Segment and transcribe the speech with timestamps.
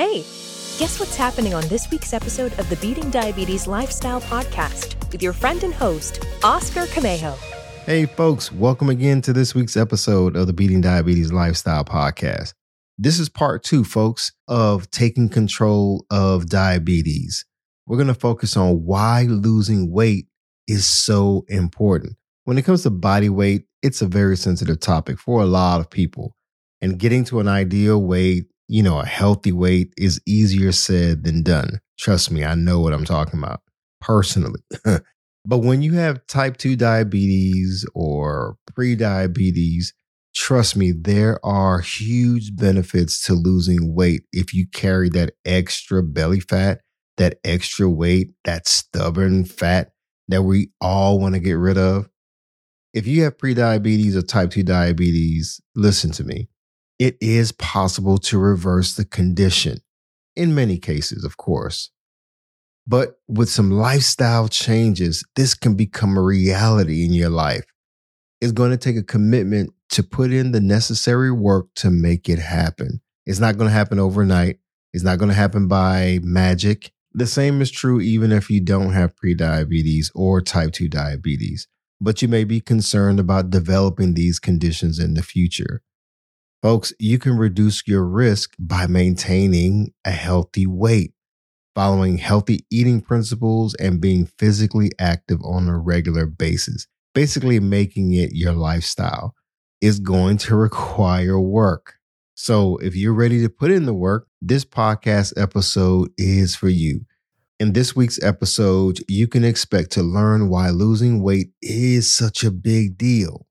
[0.00, 0.20] Hey,
[0.78, 5.34] guess what's happening on this week's episode of the Beating Diabetes Lifestyle Podcast with your
[5.34, 7.36] friend and host, Oscar Camejo.
[7.84, 12.54] Hey, folks, welcome again to this week's episode of the Beating Diabetes Lifestyle Podcast.
[12.96, 17.44] This is part two, folks, of taking control of diabetes.
[17.86, 20.28] We're going to focus on why losing weight
[20.66, 22.14] is so important.
[22.44, 25.90] When it comes to body weight, it's a very sensitive topic for a lot of
[25.90, 26.38] people.
[26.80, 31.42] And getting to an ideal weight you know, a healthy weight is easier said than
[31.42, 31.80] done.
[31.98, 33.62] Trust me, I know what I'm talking about
[34.00, 34.60] personally.
[34.84, 39.92] but when you have type 2 diabetes or pre-diabetes,
[40.36, 46.38] trust me, there are huge benefits to losing weight if you carry that extra belly
[46.38, 46.80] fat,
[47.16, 49.90] that extra weight, that stubborn fat
[50.28, 52.08] that we all want to get rid of.
[52.94, 56.50] If you have pre-diabetes or type 2 diabetes, listen to me
[57.00, 59.80] it is possible to reverse the condition
[60.36, 61.90] in many cases, of course.
[62.86, 67.64] But with some lifestyle changes, this can become a reality in your life.
[68.42, 72.38] It's going to take a commitment to put in the necessary work to make it
[72.38, 73.00] happen.
[73.24, 74.58] It's not going to happen overnight.
[74.92, 76.92] It's not going to happen by magic.
[77.14, 81.66] The same is true even if you don't have prediabetes or type 2 diabetes,
[81.98, 85.82] but you may be concerned about developing these conditions in the future.
[86.62, 91.14] Folks, you can reduce your risk by maintaining a healthy weight,
[91.74, 96.86] following healthy eating principles, and being physically active on a regular basis.
[97.14, 99.34] Basically, making it your lifestyle
[99.80, 101.94] is going to require work.
[102.34, 107.06] So, if you're ready to put in the work, this podcast episode is for you.
[107.58, 112.50] In this week's episode, you can expect to learn why losing weight is such a
[112.50, 113.46] big deal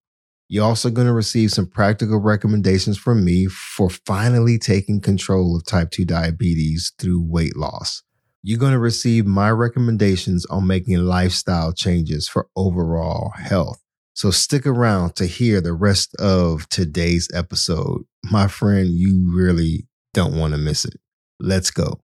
[0.50, 5.64] you're also going to receive some practical recommendations from me for finally taking control of
[5.64, 8.02] type 2 diabetes through weight loss.
[8.41, 13.79] You're going to receive my recommendations on making lifestyle changes for overall health.
[14.16, 18.02] So stick around to hear the rest of today's episode.
[18.23, 20.96] My friend, you really don't want to miss it.
[21.40, 22.02] Let's go.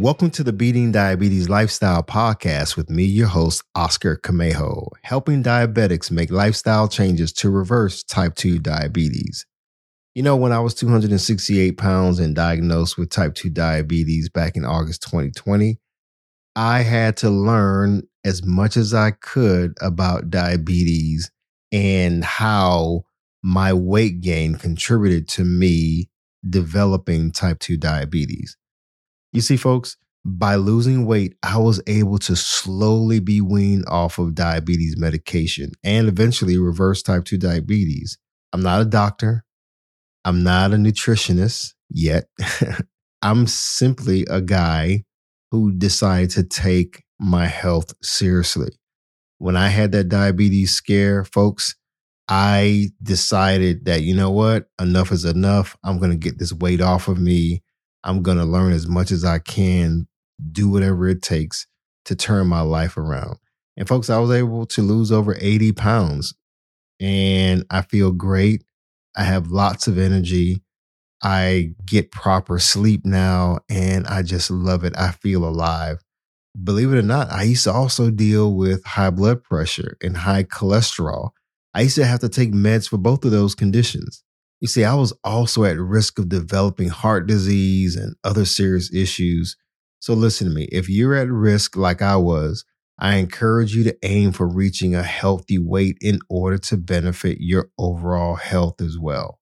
[0.00, 6.10] Welcome to the Beating Diabetes Lifestyle Podcast with me, your host, Oscar Camejo, helping diabetics
[6.10, 9.44] make lifestyle changes to reverse type 2 diabetes.
[10.14, 14.64] You know, when I was 268 pounds and diagnosed with type 2 diabetes back in
[14.64, 15.78] August 2020,
[16.56, 21.30] I had to learn as much as I could about diabetes
[21.72, 23.02] and how
[23.42, 26.08] my weight gain contributed to me
[26.48, 28.56] developing type 2 diabetes.
[29.32, 34.34] You see, folks, by losing weight, I was able to slowly be weaned off of
[34.34, 38.18] diabetes medication and eventually reverse type 2 diabetes.
[38.52, 39.44] I'm not a doctor.
[40.24, 42.24] I'm not a nutritionist yet.
[43.22, 45.04] I'm simply a guy
[45.50, 48.70] who decided to take my health seriously.
[49.38, 51.74] When I had that diabetes scare, folks,
[52.28, 54.66] I decided that, you know what?
[54.80, 55.76] Enough is enough.
[55.82, 57.62] I'm going to get this weight off of me.
[58.04, 60.08] I'm going to learn as much as I can,
[60.52, 61.66] do whatever it takes
[62.06, 63.38] to turn my life around.
[63.76, 66.34] And folks, I was able to lose over 80 pounds
[67.00, 68.64] and I feel great.
[69.16, 70.62] I have lots of energy.
[71.22, 74.94] I get proper sleep now and I just love it.
[74.96, 75.98] I feel alive.
[76.62, 80.44] Believe it or not, I used to also deal with high blood pressure and high
[80.44, 81.30] cholesterol.
[81.74, 84.24] I used to have to take meds for both of those conditions.
[84.60, 89.56] You see, I was also at risk of developing heart disease and other serious issues.
[90.00, 90.68] So listen to me.
[90.70, 92.64] If you're at risk like I was,
[92.98, 97.70] I encourage you to aim for reaching a healthy weight in order to benefit your
[97.78, 99.40] overall health as well.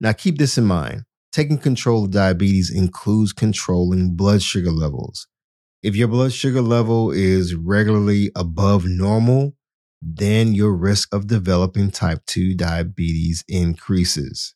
[0.00, 1.04] Now, keep this in mind.
[1.30, 5.28] Taking control of diabetes includes controlling blood sugar levels.
[5.82, 9.54] If your blood sugar level is regularly above normal,
[10.02, 14.54] then your risk of developing type 2 diabetes increases.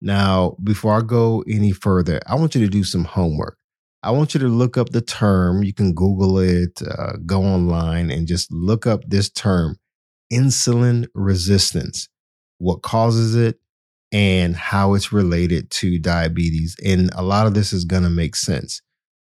[0.00, 3.56] Now, before I go any further, I want you to do some homework.
[4.02, 5.64] I want you to look up the term.
[5.64, 9.76] You can Google it, uh, go online, and just look up this term
[10.32, 12.08] insulin resistance,
[12.58, 13.58] what causes it,
[14.12, 16.76] and how it's related to diabetes.
[16.84, 18.80] And a lot of this is going to make sense.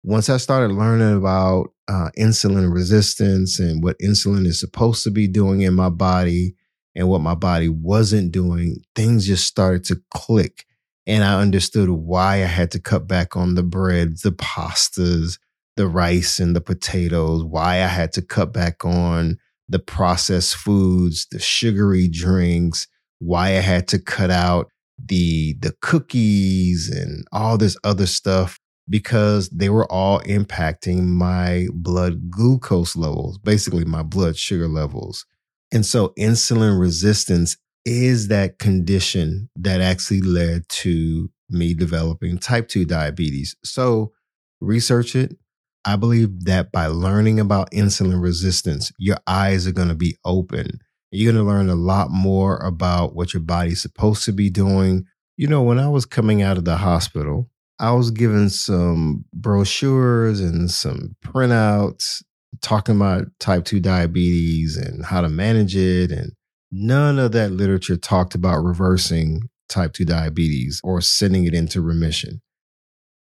[0.08, 5.28] Once I started learning about uh, insulin resistance and what insulin is supposed to be
[5.28, 6.54] doing in my body
[6.94, 10.64] and what my body wasn't doing, things just started to click.
[11.06, 15.38] And I understood why I had to cut back on the bread, the pastas,
[15.76, 19.36] the rice and the potatoes, why I had to cut back on
[19.68, 22.86] the processed foods, the sugary drinks,
[23.18, 28.58] why I had to cut out the the cookies and all this other stuff
[28.88, 35.26] because they were all impacting my blood glucose levels, basically my blood sugar levels.
[35.72, 42.84] And so insulin resistance is that condition that actually led to me developing type 2
[42.84, 43.56] diabetes.
[43.64, 44.12] So
[44.60, 45.36] research it.
[45.84, 50.80] I believe that by learning about insulin resistance, your eyes are going to be open.
[51.10, 55.06] You're going to learn a lot more about what your body's supposed to be doing.
[55.36, 57.48] You know, when I was coming out of the hospital,
[57.80, 62.22] I was given some brochures and some printouts
[62.60, 66.10] talking about type 2 diabetes and how to manage it.
[66.10, 66.32] And
[66.72, 72.40] none of that literature talked about reversing type 2 diabetes or sending it into remission.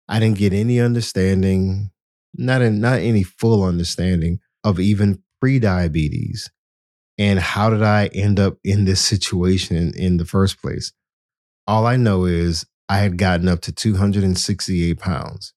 [0.08, 1.90] I didn't get any understanding,
[2.34, 6.50] not, not any full understanding of even pre-diabetes.
[7.18, 10.92] And how did I end up in this situation in, in the first place?
[11.66, 15.52] All I know is I had gotten up to 268 pounds.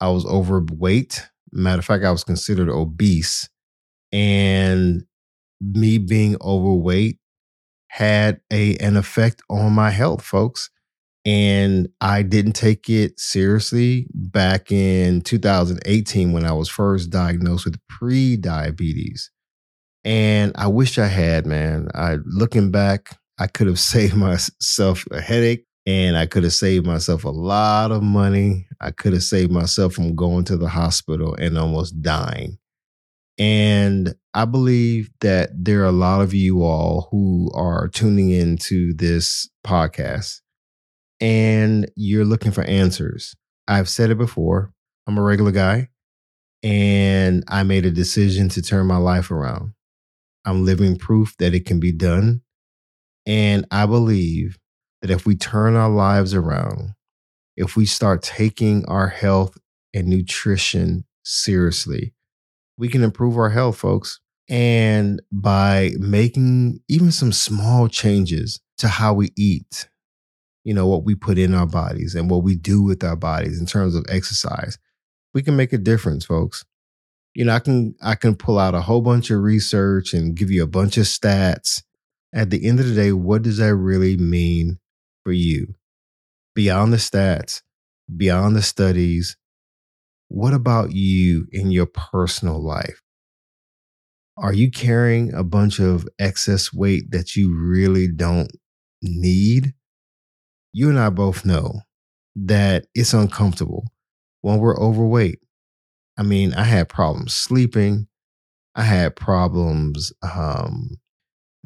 [0.00, 1.28] I was overweight.
[1.52, 3.48] Matter of fact, I was considered obese.
[4.12, 5.04] And
[5.60, 7.18] me being overweight
[7.88, 10.70] had a an effect on my health, folks.
[11.24, 17.80] And I didn't take it seriously back in 2018 when I was first diagnosed with
[17.88, 19.30] pre-diabetes.
[20.04, 21.88] And I wish I had, man.
[21.94, 26.86] I looking back, I could have saved myself a headache and I could have saved
[26.86, 28.66] myself a lot of money.
[28.80, 32.58] I could have saved myself from going to the hospital and almost dying.
[33.36, 38.94] And I believe that there are a lot of you all who are tuning into
[38.94, 40.40] this podcast
[41.20, 43.34] and you're looking for answers.
[43.66, 44.72] I've said it before.
[45.06, 45.88] I'm a regular guy
[46.62, 49.74] and I made a decision to turn my life around.
[50.44, 52.42] I'm living proof that it can be done.
[53.26, 54.58] And I believe
[55.04, 56.94] that if we turn our lives around,
[57.58, 59.58] if we start taking our health
[59.92, 62.14] and nutrition seriously,
[62.78, 64.18] we can improve our health, folks.
[64.48, 69.90] And by making even some small changes to how we eat,
[70.64, 73.60] you know, what we put in our bodies and what we do with our bodies
[73.60, 74.78] in terms of exercise,
[75.34, 76.64] we can make a difference, folks.
[77.34, 80.50] You know, I can I can pull out a whole bunch of research and give
[80.50, 81.82] you a bunch of stats.
[82.32, 84.78] At the end of the day, what does that really mean
[85.24, 85.74] for you
[86.54, 87.62] beyond the stats,
[88.14, 89.36] beyond the studies?
[90.28, 93.00] What about you in your personal life?
[94.36, 98.50] Are you carrying a bunch of excess weight that you really don't
[99.00, 99.74] need?
[100.72, 101.82] You and I both know
[102.34, 103.86] that it's uncomfortable
[104.40, 105.38] when we're overweight.
[106.18, 108.08] I mean, I had problems sleeping.
[108.74, 110.96] I had problems um,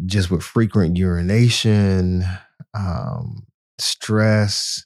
[0.05, 2.25] just with frequent urination.
[2.75, 3.48] Um,
[3.79, 4.85] stress,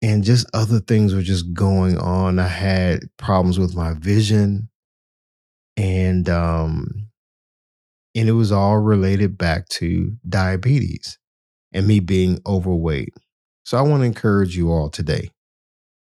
[0.00, 2.38] and just other things were just going on.
[2.38, 4.68] I had problems with my vision,
[5.76, 7.08] and um,
[8.14, 11.18] and it was all related back to diabetes
[11.72, 13.14] and me being overweight.
[13.64, 15.30] So I want to encourage you all today.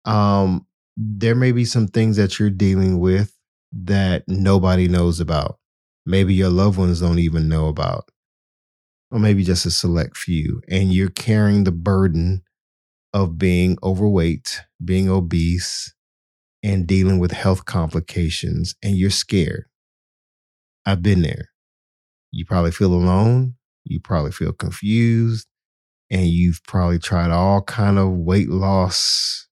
[0.04, 0.66] Um,
[0.96, 3.32] there may be some things that you're dealing with
[3.72, 5.58] that nobody knows about.
[6.04, 8.10] Maybe your loved ones don't even know about
[9.10, 12.42] or maybe just a select few, and you're carrying the burden
[13.12, 15.94] of being overweight, being obese,
[16.62, 19.66] and dealing with health complications, and you're scared.
[20.84, 21.50] I've been there.
[22.32, 23.54] You probably feel alone.
[23.84, 25.46] You probably feel confused,
[26.10, 29.48] and you've probably tried all kind of weight loss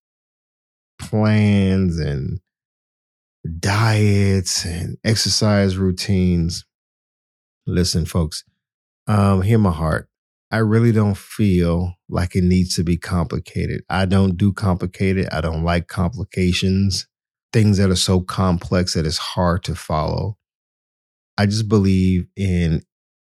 [0.98, 2.40] plans and
[3.60, 6.64] diets and exercise routines.
[7.66, 8.44] Listen, folks,
[9.06, 10.08] um, hear my heart.
[10.50, 13.82] I really don't feel like it needs to be complicated.
[13.88, 15.28] I don't do complicated.
[15.30, 17.08] I don't like complications,
[17.52, 20.38] things that are so complex that it's hard to follow.
[21.36, 22.82] I just believe in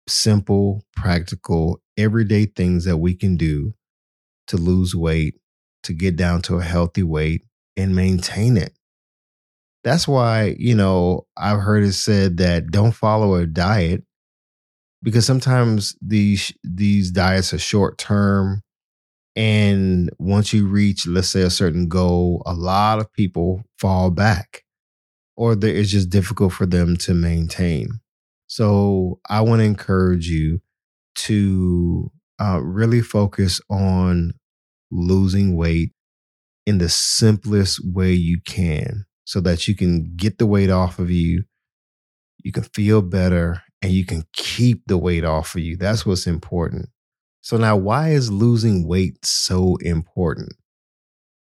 [0.08, 3.76] simple, practical, everyday things that we can do
[4.48, 5.36] to lose weight,
[5.84, 7.44] to get down to a healthy weight
[7.78, 8.74] and maintain it.
[9.84, 14.04] That's why, you know, I've heard it said that don't follow a diet
[15.04, 18.62] because sometimes these these diets are short term
[19.36, 24.64] and once you reach let's say a certain goal a lot of people fall back
[25.38, 28.00] or it's just difficult for them to maintain.
[28.48, 30.62] So i want to encourage you
[31.16, 34.34] to uh, really focus on
[34.92, 35.92] losing weight
[36.66, 41.10] in the simplest way you can so that you can get the weight off of
[41.10, 41.44] you,
[42.44, 45.78] you can feel better, and you can keep the weight off of you.
[45.78, 46.90] That's what's important.
[47.42, 50.54] So, now why is losing weight so important?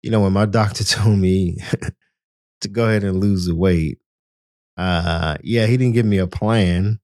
[0.03, 1.59] You know, when my doctor told me
[2.61, 3.99] to go ahead and lose the weight,
[4.77, 7.01] uh, yeah, he didn't give me a plan.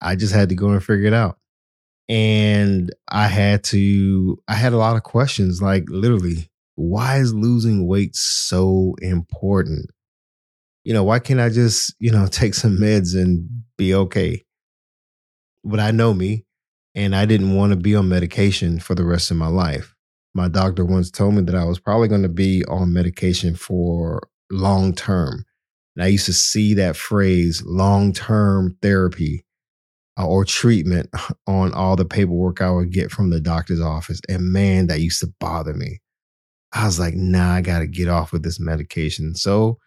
[0.00, 1.38] I just had to go and figure it out.
[2.08, 7.86] And I had to, I had a lot of questions like literally, why is losing
[7.86, 9.90] weight so important?
[10.82, 14.44] You know, why can't I just, you know, take some meds and be okay?
[15.64, 16.44] But I know me
[16.94, 19.94] and I didn't want to be on medication for the rest of my life.
[20.34, 24.28] My doctor once told me that I was probably going to be on medication for
[24.52, 25.44] long term.
[25.96, 29.44] And I used to see that phrase long term therapy
[30.18, 31.08] uh, or treatment
[31.46, 34.20] on all the paperwork I would get from the doctor's office.
[34.28, 36.00] And man, that used to bother me.
[36.72, 39.34] I was like, nah, I got to get off with this medication.
[39.34, 39.78] So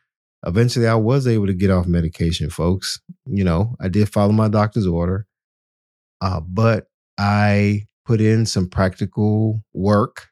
[0.46, 3.00] eventually I was able to get off medication, folks.
[3.26, 5.28] You know, I did follow my doctor's order,
[6.22, 10.28] uh, but I put in some practical work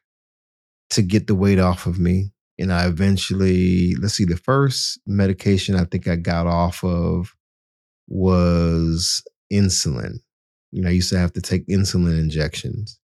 [0.90, 2.32] to get the weight off of me.
[2.58, 7.34] And I eventually, let's see, the first medication I think I got off of
[8.08, 10.16] was insulin.
[10.70, 12.98] You know, I used to have to take insulin injections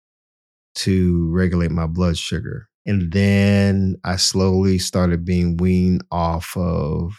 [0.76, 2.68] to regulate my blood sugar.
[2.88, 7.12] And then I slowly started being weaned off of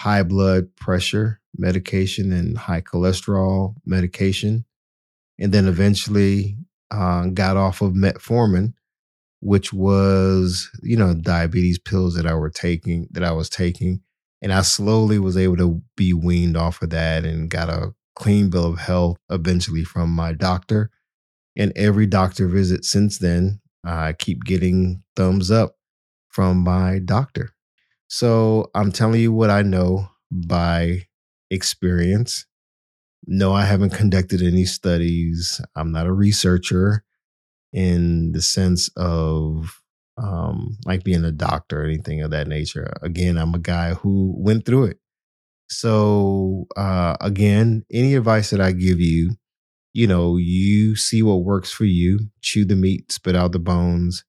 [0.00, 4.64] high blood pressure medication and high cholesterol medication.
[5.38, 6.56] And then eventually
[6.90, 8.72] uh, got off of metformin,
[9.40, 14.00] which was, you know, diabetes pills that I were taking, that I was taking.
[14.40, 18.48] And I slowly was able to be weaned off of that and got a clean
[18.48, 20.90] bill of health eventually from my doctor.
[21.56, 25.76] And every doctor visit since then, I keep getting thumbs up
[26.28, 27.50] from my doctor.
[28.08, 31.06] So I'm telling you what I know by
[31.50, 32.46] experience.
[33.26, 35.60] No, I haven't conducted any studies.
[35.76, 37.04] I'm not a researcher
[37.72, 39.80] in the sense of
[40.16, 42.92] um, like being a doctor or anything of that nature.
[43.02, 44.98] Again, I'm a guy who went through it.
[45.68, 49.36] So, uh, again, any advice that I give you,
[49.94, 54.24] you know, you see what works for you, chew the meat, spit out the bones,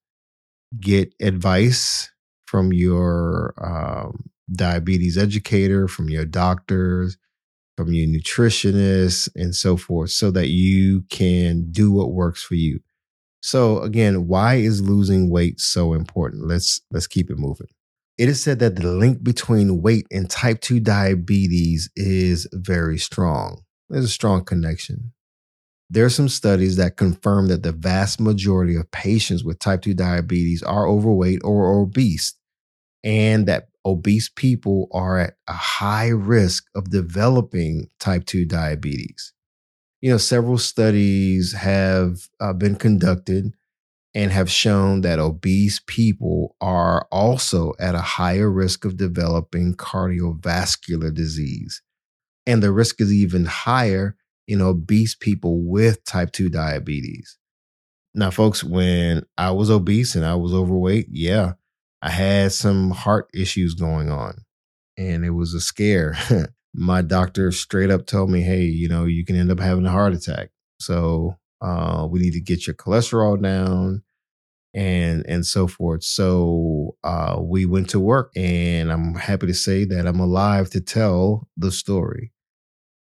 [0.80, 2.10] get advice
[2.46, 7.18] from your um, diabetes educator, from your doctors,
[7.76, 12.78] from your nutritionist, and so forth, so that you can do what works for you.
[13.42, 16.46] So again, why is losing weight so important?
[16.46, 17.68] Let's let's keep it moving.
[18.16, 23.62] It is said that the link between weight and type 2 diabetes is very strong.
[23.90, 25.12] There's a strong connection.
[25.88, 29.94] There are some studies that confirm that the vast majority of patients with type 2
[29.94, 32.34] diabetes are overweight or obese,
[33.04, 39.32] and that obese people are at a high risk of developing type 2 diabetes.
[40.00, 43.52] You know, several studies have uh, been conducted
[44.12, 51.14] and have shown that obese people are also at a higher risk of developing cardiovascular
[51.14, 51.82] disease.
[52.46, 54.16] And the risk is even higher
[54.48, 57.38] in obese people with type 2 diabetes.
[58.14, 61.52] Now, folks, when I was obese and I was overweight, yeah,
[62.00, 64.38] I had some heart issues going on
[64.96, 66.16] and it was a scare.
[66.74, 69.90] My doctor straight up told me, hey, you know, you can end up having a
[69.90, 70.50] heart attack.
[70.78, 74.02] So uh, we need to get your cholesterol down
[74.74, 76.04] and and so forth.
[76.04, 80.80] So uh, we went to work, and I'm happy to say that I'm alive to
[80.80, 82.32] tell the story.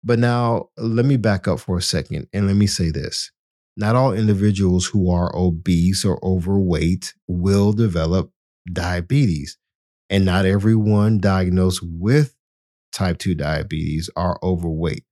[0.04, 3.32] But now let me back up for a second, and let me say this:
[3.76, 8.30] not all individuals who are obese or overweight will develop
[8.72, 9.58] diabetes,
[10.10, 12.36] and not everyone diagnosed with
[12.92, 15.04] type 2 diabetes are overweight.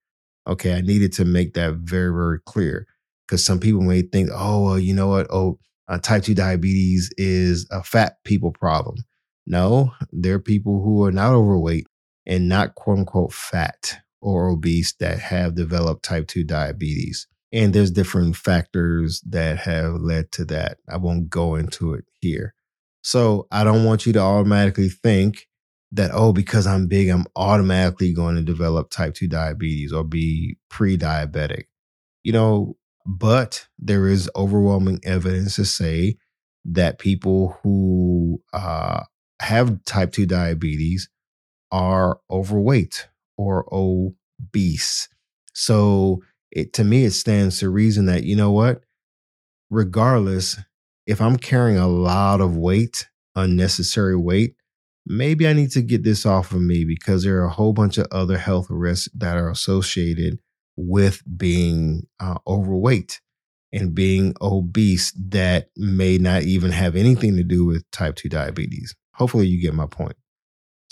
[0.46, 2.86] Okay, I needed to make that very, very clear
[3.26, 5.26] because some people may think, oh, well, you know what?
[5.30, 5.58] Oh,
[5.88, 9.04] uh, type 2 diabetes is a fat people problem.
[9.46, 11.86] No, there are people who are not overweight
[12.26, 17.26] and not quote unquote fat or obese that have developed type 2 diabetes.
[17.52, 20.78] And there's different factors that have led to that.
[20.88, 22.54] I won't go into it here.
[23.02, 25.48] So I don't want you to automatically think
[25.90, 30.56] that, oh, because I'm big, I'm automatically going to develop type 2 diabetes or be
[30.70, 31.64] pre diabetic.
[32.22, 36.16] You know, but there is overwhelming evidence to say
[36.64, 39.02] that people who uh,
[39.40, 41.10] have type 2 diabetes
[41.72, 43.08] are overweight
[43.42, 45.08] or obese.
[45.54, 48.82] So it to me it stands to reason that you know what
[49.70, 50.58] regardless
[51.06, 54.54] if I'm carrying a lot of weight, unnecessary weight,
[55.06, 57.98] maybe I need to get this off of me because there are a whole bunch
[57.98, 60.38] of other health risks that are associated
[60.76, 63.20] with being uh, overweight
[63.72, 68.94] and being obese that may not even have anything to do with type 2 diabetes.
[69.14, 70.14] Hopefully, you get my point.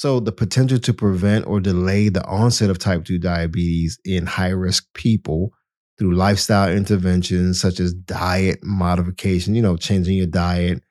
[0.00, 4.48] So, the potential to prevent or delay the onset of type 2 diabetes in high
[4.48, 5.52] risk people
[5.98, 10.82] through lifestyle interventions such as diet modification, you know, changing your diet,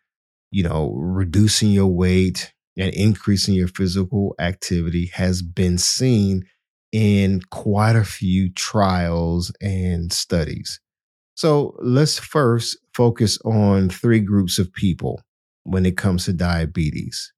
[0.51, 6.43] you know, reducing your weight and increasing your physical activity has been seen
[6.91, 10.79] in quite a few trials and studies.
[11.33, 15.19] So let's first focus on three groups of people
[15.63, 17.33] when it comes to diabetes.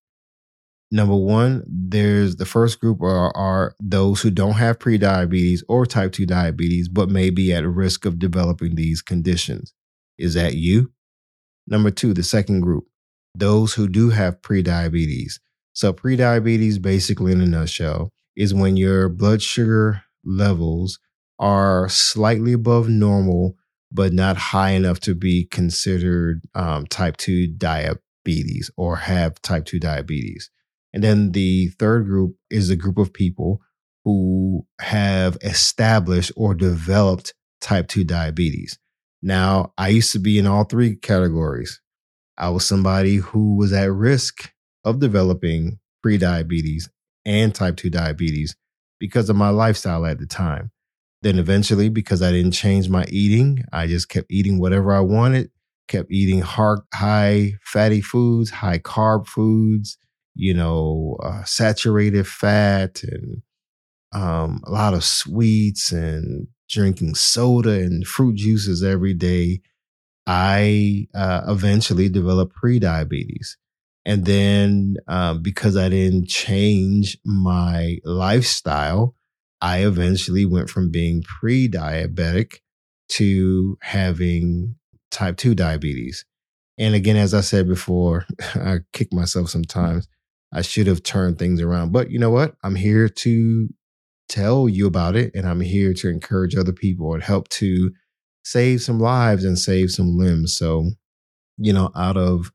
[0.94, 6.12] Number one, there's the first group are, are those who don't have prediabetes or type
[6.12, 9.74] 2 diabetes, but may be at risk of developing these conditions.
[10.18, 10.92] Is that you?
[11.66, 12.86] Number two, the second group,
[13.34, 15.40] those who do have prediabetes.
[15.74, 21.00] So, prediabetes, basically in a nutshell, is when your blood sugar levels
[21.40, 23.56] are slightly above normal,
[23.92, 29.80] but not high enough to be considered um, type 2 diabetes or have type 2
[29.80, 30.52] diabetes.
[30.94, 33.62] And then the third group is a group of people
[34.04, 38.78] who have established or developed type 2 diabetes.
[39.22, 41.80] Now, I used to be in all three categories.
[42.38, 44.52] I was somebody who was at risk
[44.84, 46.90] of developing prediabetes
[47.24, 48.56] and type 2 diabetes
[49.00, 50.72] because of my lifestyle at the time.
[51.22, 55.52] Then eventually, because I didn't change my eating, I just kept eating whatever I wanted,
[55.88, 60.00] kept eating hard, high fatty foods, high carb foods,
[60.42, 63.44] you know, uh, saturated fat and
[64.12, 69.62] um, a lot of sweets and drinking soda and fruit juices every day,
[70.26, 73.50] I uh, eventually developed prediabetes.
[74.04, 79.14] And then um, because I didn't change my lifestyle,
[79.62, 82.62] I eventually went from being pre diabetic
[83.10, 84.74] to having
[85.12, 86.26] type 2 diabetes.
[86.80, 88.26] And again, as I said before,
[88.56, 90.08] I kick myself sometimes
[90.54, 91.92] I should have turned things around.
[91.92, 92.56] But you know what?
[92.64, 93.70] I'm here to
[94.28, 97.92] tell you about it and I'm here to encourage other people and help to
[98.44, 100.58] save some lives and save some limbs.
[100.58, 100.92] So,
[101.58, 102.52] you know, out of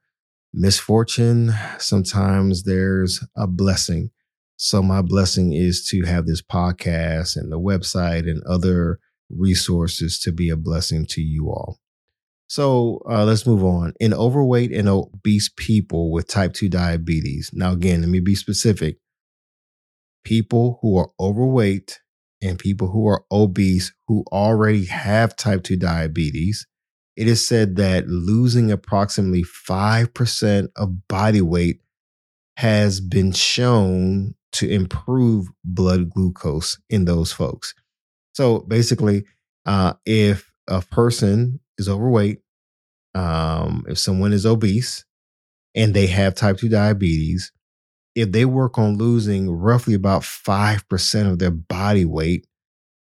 [0.52, 4.10] misfortune, sometimes there's a blessing.
[4.56, 10.32] So, my blessing is to have this podcast and the website and other resources to
[10.32, 11.78] be a blessing to you all.
[12.48, 13.92] So uh, let's move on.
[13.98, 17.50] In overweight and obese people with type 2 diabetes.
[17.52, 18.98] Now, again, let me be specific.
[20.24, 22.00] People who are overweight
[22.42, 26.66] and people who are obese who already have type 2 diabetes,
[27.16, 31.80] it is said that losing approximately 5% of body weight
[32.56, 37.74] has been shown to improve blood glucose in those folks.
[38.34, 39.24] So basically,
[39.64, 42.40] uh, if a person is overweight,
[43.14, 45.04] um, if someone is obese
[45.74, 47.52] and they have type 2 diabetes,
[48.14, 52.46] if they work on losing roughly about 5% of their body weight,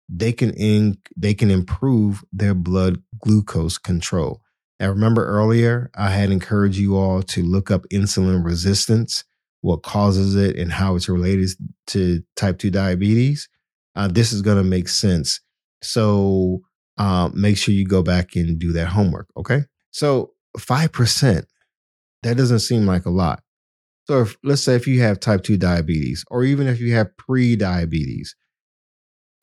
[0.08, 4.42] they can in, they can improve their blood glucose control.
[4.80, 9.24] Now remember earlier I had encouraged you all to look up insulin resistance,
[9.60, 11.50] what causes it and how it's related
[11.88, 13.48] to type 2 diabetes.
[13.96, 15.40] Uh, this is going to make sense.
[15.82, 16.62] So
[16.98, 19.28] uh, make sure you go back and do that homework.
[19.36, 19.62] Okay.
[19.90, 21.44] So 5%,
[22.22, 23.42] that doesn't seem like a lot.
[24.06, 27.16] So if, let's say if you have type 2 diabetes, or even if you have
[27.16, 28.34] pre diabetes,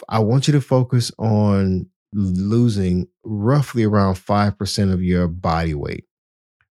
[0.09, 6.05] I want you to focus on losing roughly around 5% of your body weight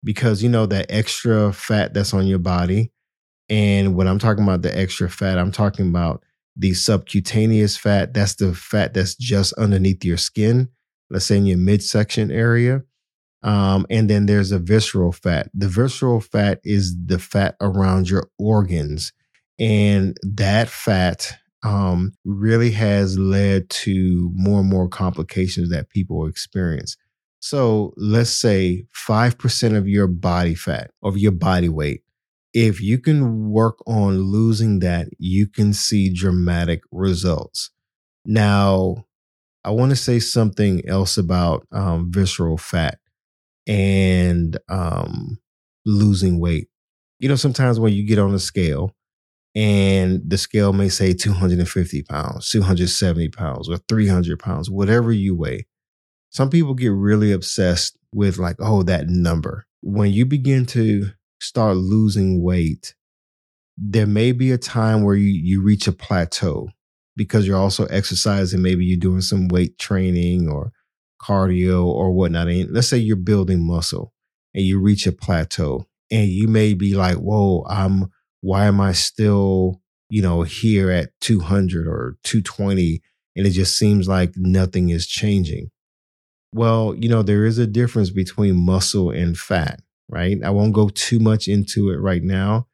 [0.04, 2.92] because you know that extra fat that's on your body.
[3.50, 6.24] And when I'm talking about the extra fat, I'm talking about
[6.56, 8.14] the subcutaneous fat.
[8.14, 10.70] That's the fat that's just underneath your skin,
[11.10, 12.84] let's say in your midsection area.
[13.44, 15.50] Um, and then there's a visceral fat.
[15.54, 19.12] The visceral fat is the fat around your organs.
[19.60, 26.96] And that fat um, really has led to more and more complications that people experience.
[27.40, 32.04] So let's say 5% of your body fat, of your body weight,
[32.54, 37.72] if you can work on losing that, you can see dramatic results.
[38.26, 39.06] Now,
[39.64, 43.00] I want to say something else about um, visceral fat
[43.66, 45.40] and um,
[45.86, 46.68] losing weight.
[47.20, 48.96] You know, sometimes when you get on a scale
[49.56, 55.66] and the scale may say 250 pounds, 270 pounds, or 300 pounds, whatever you weigh,
[56.30, 59.66] some people get really obsessed with, like, oh, that number.
[59.82, 61.12] When you begin to
[61.44, 62.96] start losing weight,
[63.78, 66.70] there may be a time where you, you reach a plateau
[67.16, 68.62] because you're also exercising.
[68.62, 70.72] Maybe you're doing some weight training or
[71.22, 72.48] cardio or whatnot.
[72.48, 74.14] And let's say you're building muscle
[74.54, 78.92] and you reach a plateau and you may be like, whoa, I'm, why am I
[78.92, 83.02] still, you know, here at 200 or 220?
[83.36, 85.72] And it just seems like nothing is changing.
[86.54, 89.80] Well, you know, there is a difference between muscle and fat,
[90.14, 90.38] right?
[90.44, 92.68] I won't go too much into it right now.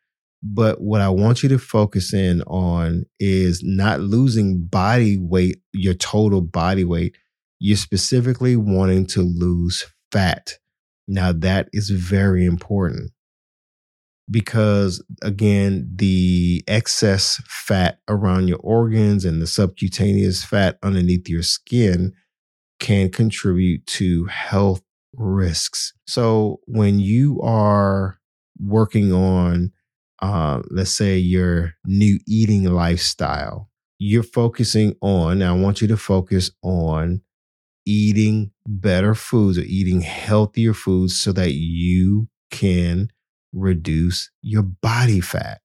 [0.43, 5.93] But what I want you to focus in on is not losing body weight, your
[5.93, 7.15] total body weight.
[7.59, 10.57] You're specifically wanting to lose fat.
[11.07, 13.11] Now, that is very important
[14.31, 22.13] because, again, the excess fat around your organs and the subcutaneous fat underneath your skin
[22.79, 24.81] can contribute to health
[25.13, 25.93] risks.
[26.07, 28.19] So, when you are
[28.59, 29.71] working on
[30.21, 33.69] uh, let's say your new eating lifestyle,
[33.99, 37.21] you're focusing on, I want you to focus on
[37.85, 43.09] eating better foods or eating healthier foods so that you can
[43.53, 45.61] reduce your body fat.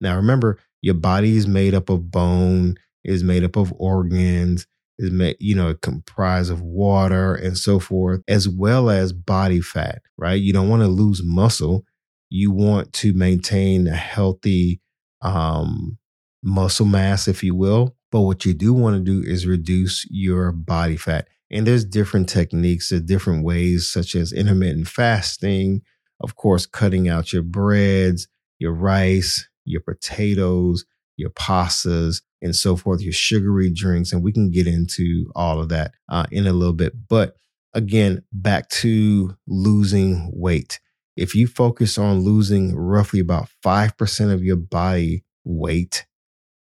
[0.00, 4.66] Now, remember, your body is made up of bone, is made up of organs,
[4.98, 10.02] is made, you know, comprised of water and so forth, as well as body fat,
[10.16, 10.40] right?
[10.40, 11.84] You don't want to lose muscle
[12.30, 14.80] you want to maintain a healthy
[15.22, 15.98] um,
[16.42, 17.96] muscle mass, if you will.
[18.10, 21.28] But what you do want to do is reduce your body fat.
[21.50, 25.82] And there's different techniques, there's different ways, such as intermittent fasting,
[26.20, 30.84] of course, cutting out your breads, your rice, your potatoes,
[31.16, 34.12] your pastas, and so forth, your sugary drinks.
[34.12, 36.92] And we can get into all of that uh, in a little bit.
[37.08, 37.36] But
[37.74, 40.80] again, back to losing weight
[41.18, 46.06] if you focus on losing roughly about 5% of your body weight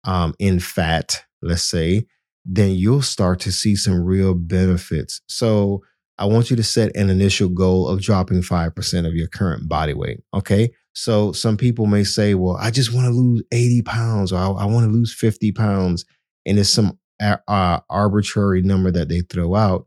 [0.03, 2.07] um, in fat, let's say,
[2.43, 5.21] then you'll start to see some real benefits.
[5.27, 5.83] So
[6.17, 9.93] I want you to set an initial goal of dropping 5% of your current body
[9.93, 10.21] weight.
[10.33, 10.71] Okay.
[10.97, 14.47] So some people may say, well, I just want to lose 80 pounds or I,
[14.47, 16.03] I want to lose 50 pounds.
[16.43, 17.37] And it's some uh,
[17.87, 19.85] arbitrary number that they throw out.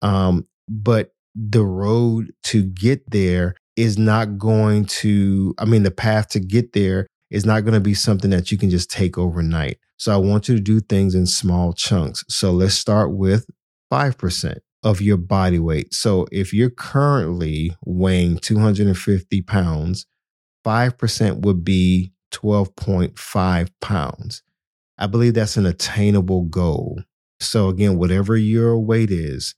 [0.00, 6.28] Um, but the road to get there is not going to, I mean, the path
[6.30, 9.76] to get there is not going to be something that you can just take overnight.
[9.98, 12.24] So I want you to do things in small chunks.
[12.30, 13.46] So let's start with
[13.92, 15.92] 5% of your body weight.
[15.92, 20.06] So if you're currently weighing 250 pounds,
[20.64, 24.42] 5% would be 12.5 pounds.
[24.98, 27.02] I believe that's an attainable goal.
[27.40, 29.54] So again, whatever your weight is,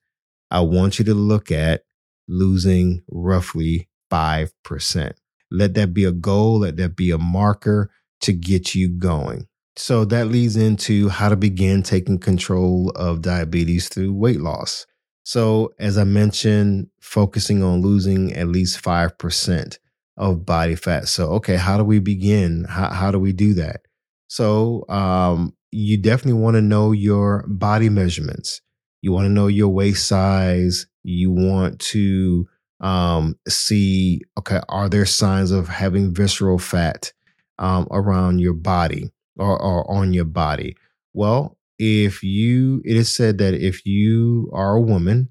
[0.51, 1.83] I want you to look at
[2.29, 5.13] losing roughly 5%.
[5.51, 7.91] Let that be a goal, let that be a marker
[8.23, 9.47] to get you going.
[9.77, 14.87] So that leads into how to begin taking control of diabetes through weight loss.
[15.23, 19.79] So, as I mentioned, focusing on losing at least 5%
[20.21, 21.09] of body fat.
[21.09, 22.67] So, okay, how do we begin?
[22.69, 23.81] How, how do we do that?
[24.29, 28.61] So, um, you definitely want to know your body measurements.
[29.03, 30.87] You want to know your waist size.
[31.03, 32.47] You want to
[32.81, 37.13] um, see okay, are there signs of having visceral fat
[37.59, 40.77] um, around your body or, or on your body?
[41.15, 45.31] Well, if you, it is said that if you are a woman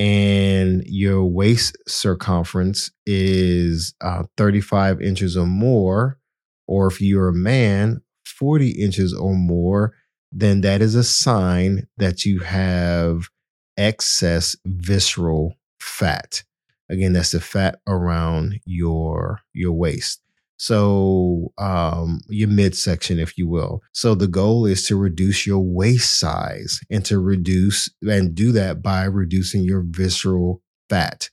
[0.00, 6.18] and your waist circumference is uh, 35 inches or more,
[6.66, 9.92] or if you're a man, 40 inches or more,
[10.32, 13.28] then that is a sign that you have
[13.76, 16.44] excess visceral fat.
[16.88, 20.22] Again, that's the fat around your your waist.
[20.60, 23.80] So um, your midsection, if you will.
[23.92, 28.82] So the goal is to reduce your waist size and to reduce and do that
[28.82, 31.30] by reducing your visceral fat.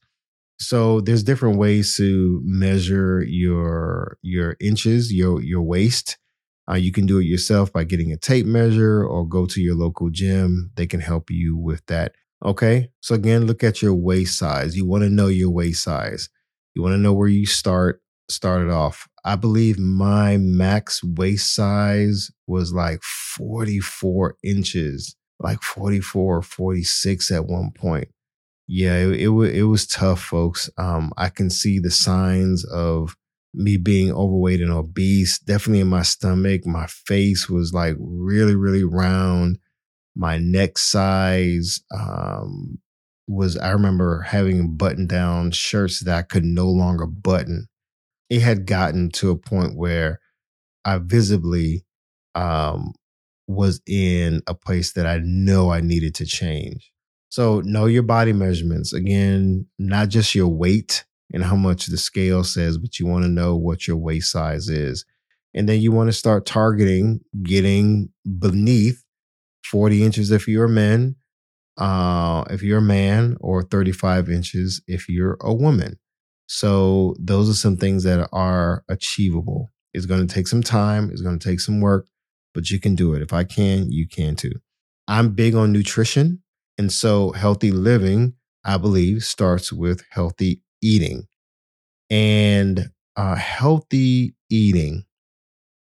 [0.60, 6.18] So there's different ways to measure your your inches, your your waist.
[6.72, 9.76] Uh, you can do it yourself by getting a tape measure or go to your
[9.76, 10.72] local gym.
[10.76, 12.16] They can help you with that.
[12.46, 12.92] Okay.
[13.02, 14.78] So again, look at your waist size.
[14.78, 16.30] You want to know your waist size.
[16.76, 19.08] You want to know where you start started off.
[19.24, 27.46] I believe my max waist size was like 44 inches, like 44 or 46 at
[27.46, 28.10] one point.
[28.68, 30.70] Yeah, it, it, it was tough, folks.
[30.78, 33.16] Um, I can see the signs of
[33.54, 36.66] me being overweight and obese, definitely in my stomach.
[36.66, 39.60] My face was like really, really round
[40.16, 42.80] my neck size um,
[43.28, 47.68] was I remember having button down shirts that I could no longer button.
[48.30, 50.20] It had gotten to a point where
[50.84, 51.86] I visibly
[52.36, 52.94] um,
[53.48, 56.92] was in a place that I know I needed to change.
[57.30, 58.94] So know your body measurements.
[58.94, 63.30] Again, not just your weight and how much the scale says, but you want to
[63.30, 65.06] know what your waist size is.
[65.54, 68.10] And then you want to start targeting getting
[68.40, 69.04] beneath
[69.66, 71.16] 40 inches if you're a man,
[71.78, 76.00] uh, if you're a man, or 35 inches if you're a woman.
[76.48, 79.70] So those are some things that are achievable.
[79.94, 82.08] It's going to take some time, it's going to take some work,
[82.54, 83.22] but you can do it.
[83.22, 84.54] If I can, you can too.
[85.08, 86.42] I'm big on nutrition.
[86.78, 88.34] And so healthy living,
[88.64, 91.28] I believe, starts with healthy eating.
[92.10, 95.06] And uh, healthy eating,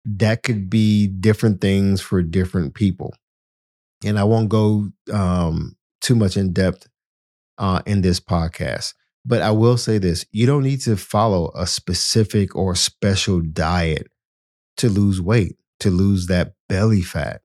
[0.05, 3.15] that could be different things for different people.
[4.05, 6.89] And I won't go um, too much in depth
[7.59, 8.95] uh, in this podcast.
[9.27, 14.07] But I will say this you don't need to follow a specific or special diet
[14.77, 17.41] to lose weight, to lose that belly fat.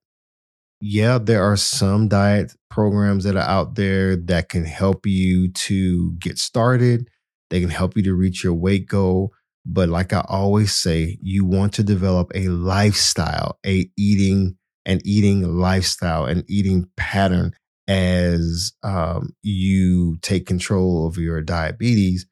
[0.80, 6.14] Yeah, there are some diet programs that are out there that can help you to
[6.14, 7.08] get started.
[7.50, 9.32] They can help you to reach your weight goal.
[9.66, 15.60] But like I always say, you want to develop a lifestyle, a eating and eating
[15.60, 17.54] lifestyle, and eating pattern
[17.92, 22.26] as um, you take control of your diabetes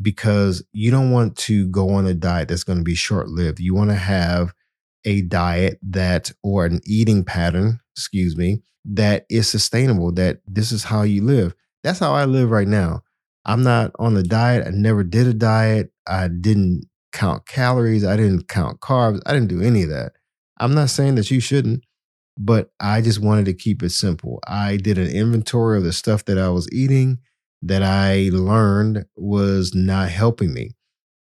[0.00, 3.58] because you don't want to go on a diet that's going to be short lived.
[3.58, 4.54] You want to have
[5.04, 10.84] a diet that, or an eating pattern, excuse me, that is sustainable, that this is
[10.84, 11.54] how you live.
[11.82, 13.02] That's how I live right now.
[13.44, 14.68] I'm not on a diet.
[14.68, 15.90] I never did a diet.
[16.06, 18.04] I didn't count calories.
[18.04, 19.20] I didn't count carbs.
[19.26, 20.12] I didn't do any of that.
[20.58, 21.82] I'm not saying that you shouldn't
[22.38, 24.40] but I just wanted to keep it simple.
[24.46, 27.18] I did an inventory of the stuff that I was eating
[27.62, 30.72] that I learned was not helping me.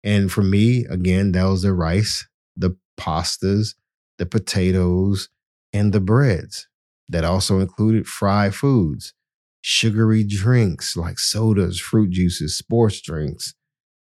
[0.03, 3.75] And for me, again, that was the rice, the pastas,
[4.17, 5.29] the potatoes,
[5.73, 6.67] and the breads.
[7.07, 9.13] That also included fried foods,
[9.61, 13.53] sugary drinks like sodas, fruit juices, sports drinks,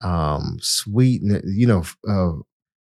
[0.03, 2.43] um, sweet, you know, uh,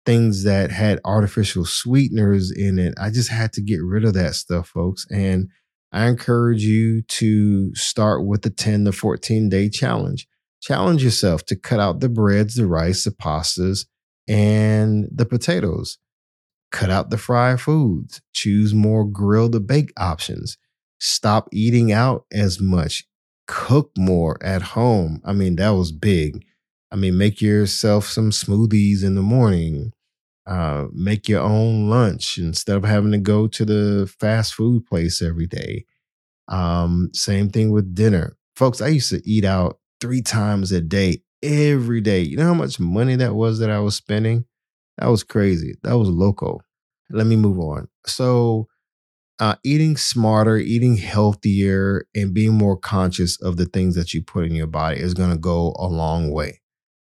[0.05, 2.93] things that had artificial sweeteners in it.
[2.99, 5.05] I just had to get rid of that stuff, folks.
[5.11, 5.49] And
[5.91, 10.27] I encourage you to start with the 10 to 14 day challenge.
[10.61, 13.85] Challenge yourself to cut out the breads, the rice, the pastas,
[14.27, 15.97] and the potatoes.
[16.71, 18.21] Cut out the fried foods.
[18.33, 20.57] Choose more grilled to bake options.
[20.99, 23.05] Stop eating out as much.
[23.47, 25.21] Cook more at home.
[25.25, 26.45] I mean, that was big.
[26.91, 29.93] I mean, make yourself some smoothies in the morning.
[30.45, 35.21] Uh, make your own lunch instead of having to go to the fast food place
[35.21, 35.85] every day.
[36.47, 38.35] Um, same thing with dinner.
[38.55, 42.21] Folks, I used to eat out three times a day, every day.
[42.21, 44.45] You know how much money that was that I was spending?
[44.97, 45.75] That was crazy.
[45.83, 46.61] That was loco.
[47.11, 47.87] Let me move on.
[48.05, 48.67] So,
[49.39, 54.45] uh, eating smarter, eating healthier, and being more conscious of the things that you put
[54.45, 56.60] in your body is going to go a long way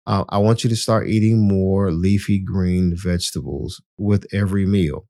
[0.08, 5.08] uh, I want you to start eating more leafy green vegetables with every meal.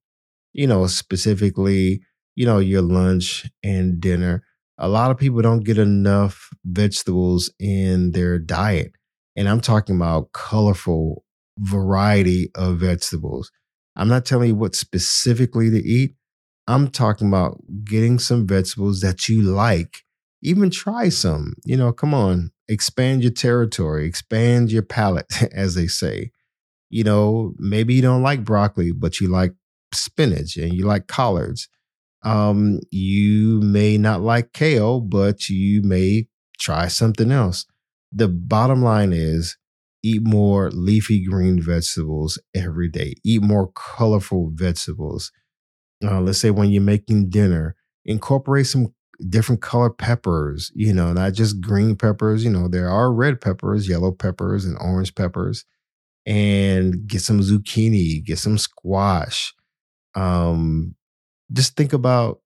[0.53, 2.01] You know, specifically,
[2.35, 4.43] you know, your lunch and dinner.
[4.77, 8.93] A lot of people don't get enough vegetables in their diet.
[9.35, 11.23] And I'm talking about colorful
[11.59, 13.51] variety of vegetables.
[13.97, 16.15] I'm not telling you what specifically to eat.
[16.67, 20.03] I'm talking about getting some vegetables that you like.
[20.41, 21.53] Even try some.
[21.65, 26.31] You know, come on expand your territory, expand your palate, as they say.
[26.89, 29.53] You know, maybe you don't like broccoli, but you like
[29.93, 31.67] spinach and you like collards.
[32.23, 37.65] Um, you may not like kale, but you may try something else.
[38.11, 39.57] The bottom line is
[40.01, 45.31] eat more leafy green vegetables every day, eat more colorful vegetables.
[46.03, 47.75] Uh, let's say when you're making dinner,
[48.05, 48.93] incorporate some
[49.29, 52.43] different color peppers, you know, not just green peppers.
[52.43, 55.65] You know, there are red peppers, yellow peppers, and orange peppers.
[56.25, 59.53] And get some zucchini, get some squash.
[60.15, 60.95] Um,
[61.53, 62.39] just think about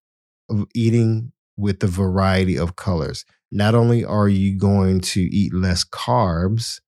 [0.76, 3.24] eating with the variety of colors.
[3.52, 6.82] Not only are you going to eat less carbs,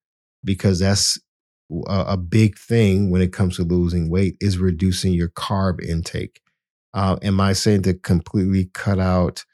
[0.43, 1.19] because that's
[1.87, 6.41] a, a big thing when it comes to losing weight, is reducing your carb intake.
[6.93, 9.45] Uh, am I saying to completely cut out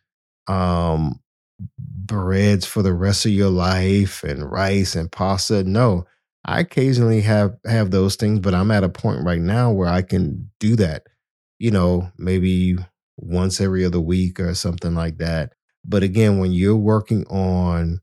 [0.47, 1.19] um,
[1.79, 5.63] breads for the rest of your life and rice and pasta.
[5.63, 6.05] No,
[6.45, 10.01] I occasionally have have those things, but I'm at a point right now where I
[10.01, 11.03] can do that.
[11.59, 12.77] You know, maybe
[13.17, 15.53] once every other week or something like that.
[15.83, 18.01] But again, when you're working on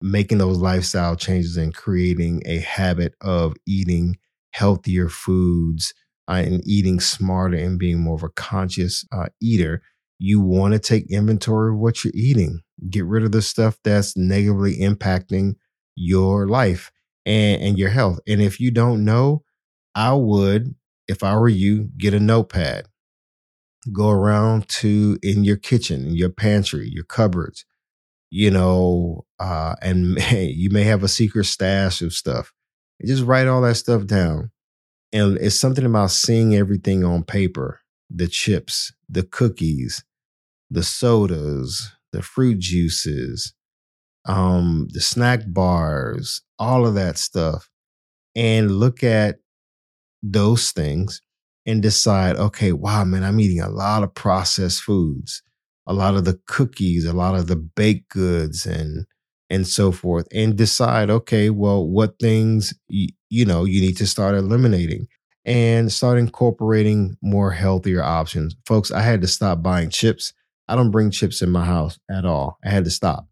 [0.00, 4.16] making those lifestyle changes and creating a habit of eating
[4.52, 5.94] healthier foods
[6.28, 9.82] uh, and eating smarter and being more of a conscious uh, eater,
[10.18, 12.60] you want to take inventory of what you're eating.
[12.88, 15.54] Get rid of the stuff that's negatively impacting
[15.94, 16.90] your life
[17.24, 18.20] and, and your health.
[18.26, 19.42] And if you don't know,
[19.94, 20.74] I would,
[21.08, 22.86] if I were you, get a notepad.
[23.92, 27.64] Go around to in your kitchen, your pantry, your cupboards,
[28.30, 32.52] you know, uh, and you may have a secret stash of stuff.
[33.04, 34.50] Just write all that stuff down.
[35.12, 40.04] And it's something about seeing everything on paper the chips, the cookies,
[40.70, 43.54] the sodas, the fruit juices,
[44.26, 47.70] um, the snack bars, all of that stuff,
[48.36, 49.38] and look at
[50.22, 51.20] those things
[51.66, 55.42] and decide, okay, wow, man, I'm eating a lot of processed foods,
[55.86, 59.06] a lot of the cookies, a lot of the baked goods, and
[59.48, 64.06] and so forth, and decide, okay, well, what things y- you know you need to
[64.06, 65.06] start eliminating
[65.46, 68.56] and start incorporating more healthier options.
[68.66, 70.34] Folks, I had to stop buying chips.
[70.66, 72.58] I don't bring chips in my house at all.
[72.64, 73.28] I had to stop.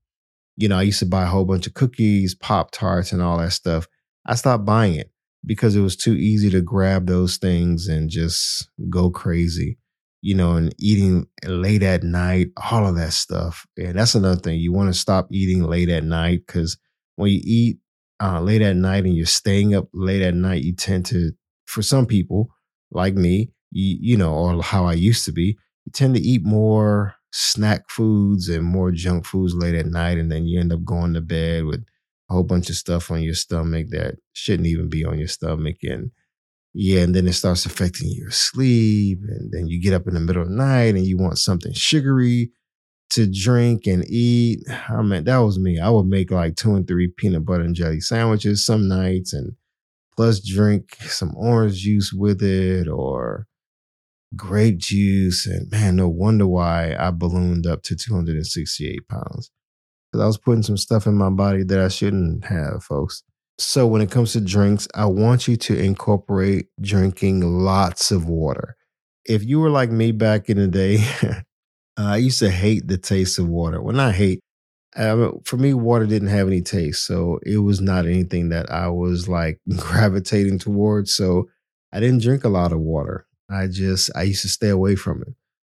[0.57, 3.39] You know, I used to buy a whole bunch of cookies, Pop Tarts, and all
[3.39, 3.89] that stuff.
[4.25, 5.11] I stopped buying it
[5.45, 9.77] because it was too easy to grab those things and just go crazy,
[10.23, 13.67] you know, and eating late at night, all of that stuff.
[13.77, 14.61] And that's another thing.
[14.61, 16.79] You want to stop eating late at night because
[17.17, 17.79] when you eat
[18.23, 21.33] uh, late at night and you're staying up late at night, you tend to
[21.75, 22.49] for some people
[22.93, 26.45] like me, you, you know, or how I used to be, you tend to eat
[26.45, 30.19] more snack foods and more junk foods late at night.
[30.19, 31.85] And then you end up going to bed with
[32.31, 35.79] a whole bunch of stuff on your stomach that shouldn't even be on your stomach.
[35.83, 36.13] And
[36.73, 39.19] yeah, and then it starts affecting your sleep.
[39.27, 41.73] And then you get up in the middle of the night and you want something
[41.73, 42.53] sugary
[43.11, 44.61] to drink and eat.
[44.89, 45.81] I mean, that was me.
[45.81, 49.57] I would make like two and three peanut butter and jelly sandwiches some nights and
[50.17, 53.47] plus drink some orange juice with it or
[54.37, 55.47] grape juice.
[55.47, 59.51] And man, no wonder why I ballooned up to 268 pounds.
[60.11, 63.23] Because I was putting some stuff in my body that I shouldn't have, folks.
[63.59, 68.77] So when it comes to drinks, I want you to incorporate drinking lots of water.
[69.25, 71.05] If you were like me back in the day,
[71.97, 73.81] I used to hate the taste of water.
[73.81, 74.41] Well, not hate,
[74.97, 78.89] um, for me, water didn't have any taste, so it was not anything that I
[78.89, 81.15] was like gravitating towards.
[81.15, 81.49] So
[81.93, 83.27] I didn't drink a lot of water.
[83.51, 85.35] I just I used to stay away from it.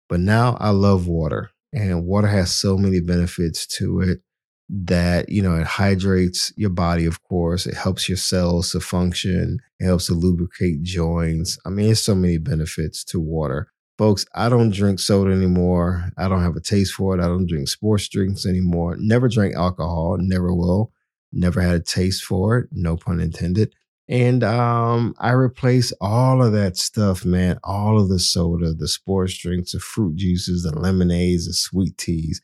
[0.10, 4.22] But now I love water, and water has so many benefits to it
[4.70, 7.06] that you know it hydrates your body.
[7.06, 9.60] Of course, it helps your cells to function.
[9.80, 11.58] It helps to lubricate joints.
[11.66, 16.12] I mean, there's so many benefits to water folks, I don't drink soda anymore.
[16.18, 17.24] I don't have a taste for it.
[17.24, 18.96] I don't drink sports drinks anymore.
[19.00, 20.92] Never drank alcohol, never will.
[21.32, 23.74] Never had a taste for it, no pun intended.
[24.10, 27.60] And um, I replace all of that stuff, man.
[27.64, 32.42] All of the soda, the sports drinks, the fruit juices, the lemonades, the sweet teas.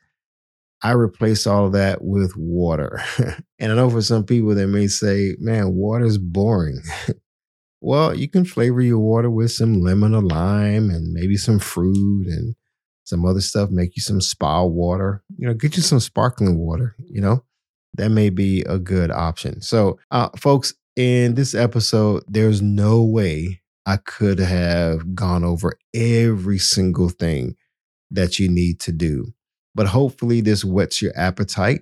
[0.81, 3.01] I replace all of that with water.
[3.59, 6.81] and I know for some people they may say, man, water's boring.
[7.85, 12.27] Well, you can flavor your water with some lemon or lime and maybe some fruit
[12.27, 12.55] and
[13.03, 13.71] some other stuff.
[13.71, 15.21] Make you some spa water.
[15.35, 16.95] You know, get you some sparkling water.
[16.97, 17.43] You know,
[17.95, 19.59] that may be a good option.
[19.59, 26.59] So, uh, folks, in this episode, there's no way I could have gone over every
[26.59, 27.57] single thing
[28.11, 29.33] that you need to do.
[29.75, 31.81] But hopefully, this whets your appetite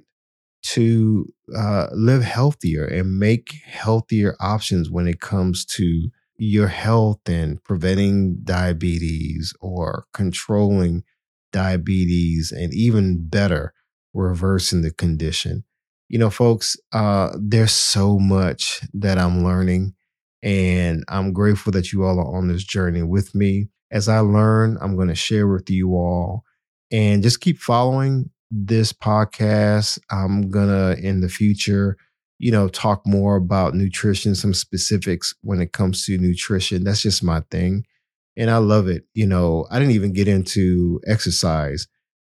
[0.63, 7.63] to uh, live healthier and make healthier options when it comes to your health and
[7.63, 11.03] preventing diabetes or controlling
[11.51, 13.73] diabetes and even better
[14.13, 15.63] reversing the condition.
[16.09, 19.93] You know folks uh there's so much that i'm learning
[20.43, 23.67] and i'm grateful that you all are on this journey with me.
[23.91, 26.43] As i learn i'm going to share with you all
[26.91, 29.97] and just keep following this podcast.
[30.11, 31.97] I'm gonna in the future,
[32.37, 36.83] you know, talk more about nutrition, some specifics when it comes to nutrition.
[36.83, 37.85] That's just my thing.
[38.37, 39.05] And I love it.
[39.13, 41.87] You know, I didn't even get into exercise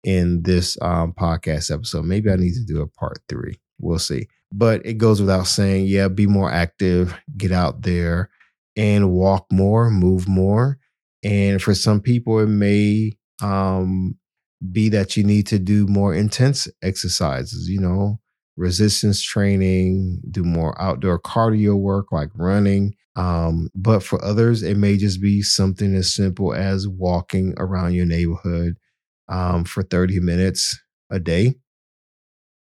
[0.05, 2.05] in this um, podcast episode.
[2.05, 3.59] Maybe I need to do a part three.
[3.79, 4.29] We'll see.
[4.53, 8.31] But it goes without saying, yeah, be more active, get out there
[8.77, 10.79] and walk more, move more.
[11.25, 13.13] And for some people, it may
[13.43, 14.17] um,
[14.73, 18.19] be that you need to do more intense exercises, you know,
[18.57, 22.95] resistance training, do more outdoor cardio work like running.
[23.17, 28.07] Um, but for others, it may just be something as simple as walking around your
[28.07, 28.77] neighborhood
[29.29, 30.79] um, for 30 minutes
[31.11, 31.55] a day.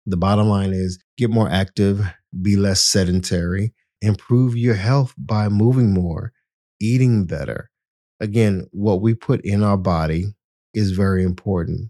[0.05, 2.01] The bottom line is get more active,
[2.41, 6.31] be less sedentary, improve your health by moving more,
[6.79, 7.69] eating better,
[8.19, 10.33] again, what we put in our body
[10.73, 11.89] is very important.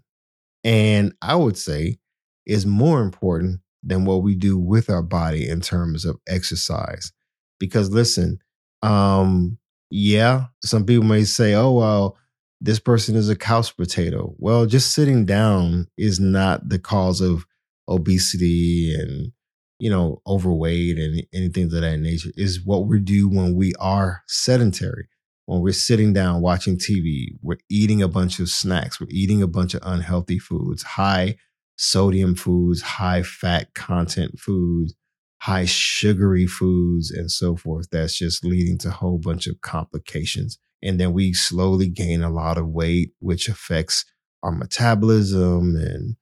[0.64, 1.98] And I would say
[2.46, 7.12] is more important than what we do with our body in terms of exercise.
[7.58, 8.38] Because listen,
[8.82, 9.58] um,
[9.90, 12.16] yeah, some people may say, oh, well,
[12.60, 14.34] this person is a couch potato.
[14.38, 17.46] Well, just sitting down is not the cause of
[17.88, 19.32] obesity and
[19.80, 24.22] you know overweight and anything of that nature is what we do when we are
[24.28, 25.08] sedentary
[25.50, 29.46] when we're sitting down watching tv we're eating a bunch of snacks we're eating a
[29.46, 31.34] bunch of unhealthy foods high
[31.76, 34.94] sodium foods high fat content foods
[35.42, 40.58] high sugary foods and so forth that's just leading to a whole bunch of complications
[40.82, 44.04] and then we slowly gain a lot of weight which affects
[44.42, 46.16] our metabolism and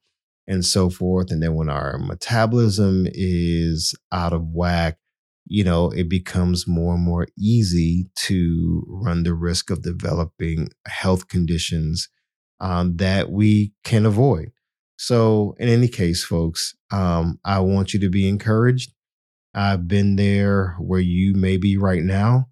[0.49, 1.31] and so forth.
[1.31, 4.97] And then when our metabolism is out of whack,
[5.49, 11.27] you know, it becomes more and more easy to run the risk of developing health
[11.29, 12.09] conditions
[12.61, 14.51] um, that we can avoid.
[14.97, 18.93] So, in any case, folks, um, I want you to be encouraged.
[19.53, 22.49] I've been there where you may be right now,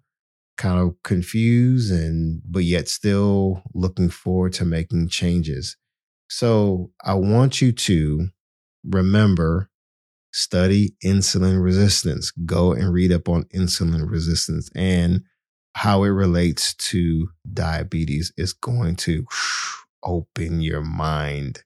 [0.56, 5.76] kind of confused and but yet still looking forward to making changes.
[6.30, 8.28] So I want you to
[8.84, 9.67] remember
[10.32, 12.30] study insulin resistance.
[12.30, 15.22] Go and read up on insulin resistance and
[15.74, 19.24] how it relates to diabetes is going to
[20.02, 21.62] open your mind.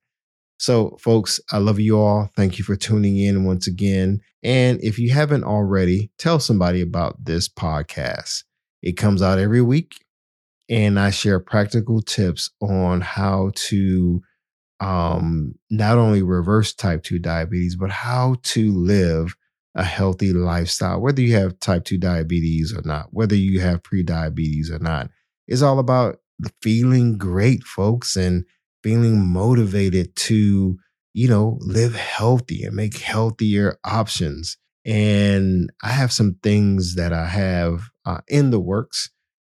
[0.58, 2.30] So, folks, I love you all.
[2.36, 4.20] Thank you for tuning in once again.
[4.44, 8.44] And if you haven't already, tell somebody about this podcast.
[8.80, 10.04] It comes out every week,
[10.68, 14.22] and I share practical tips on how to
[14.82, 19.36] um, not only reverse type 2 diabetes, but how to live
[19.76, 24.72] a healthy lifestyle, whether you have type 2 diabetes or not, whether you have pre-diabetes
[24.72, 25.08] or not.
[25.46, 26.16] It's all about
[26.60, 28.44] feeling great, folks, and
[28.82, 30.76] feeling motivated to,
[31.14, 34.56] you know, live healthy and make healthier options.
[34.84, 39.10] And I have some things that I have uh, in the works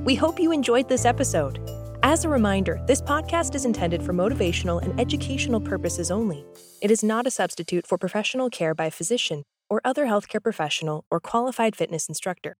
[0.04, 1.60] We hope you enjoyed this episode.
[2.02, 6.46] As a reminder, this podcast is intended for motivational and educational purposes only.
[6.80, 11.04] It is not a substitute for professional care by a physician or other healthcare professional
[11.10, 12.56] or qualified fitness instructor.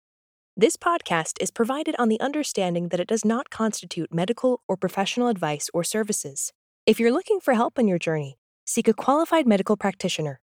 [0.59, 5.29] This podcast is provided on the understanding that it does not constitute medical or professional
[5.29, 6.53] advice or services.
[6.85, 8.37] If you're looking for help on your journey,
[8.67, 10.42] seek a qualified medical practitioner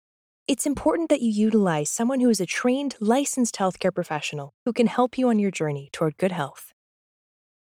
[0.48, 4.86] it's important that you utilize someone who is a trained, licensed healthcare professional who can
[4.86, 6.72] help you on your journey toward good health.